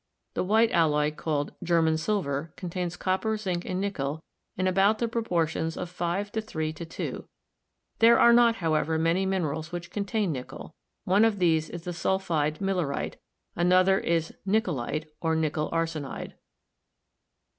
The 0.33 0.43
white 0.43 0.71
alloy 0.71 1.11
called 1.13 1.53
"German 1.61 1.95
silver" 1.95 2.53
contains 2.55 2.97
Copper, 2.97 3.37
zinc 3.37 3.65
and 3.65 3.79
nickel 3.79 4.23
in 4.57 4.65
about 4.65 4.97
the 4.97 5.07
proportions 5.07 5.77
of 5.77 5.95
5:3:2. 5.95 7.25
There 7.99 8.19
are 8.19 8.33
not, 8.33 8.55
however, 8.55 8.97
many 8.97 9.27
minerals 9.27 9.71
which 9.71 9.91
contain 9.91 10.31
nickel. 10.31 10.73
One 11.03 11.23
of 11.23 11.37
these 11.37 11.69
is 11.69 11.83
the 11.83 11.93
sulphide 11.93 12.59
millerite; 12.59 13.17
an 13.55 13.71
other 13.71 13.99
is 13.99 14.33
niccolite, 14.47 15.05
or 15.21 15.35
nickel 15.35 15.69
arsenide. 15.71 16.33